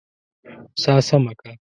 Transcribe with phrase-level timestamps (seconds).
[0.81, 1.51] سا سمه که!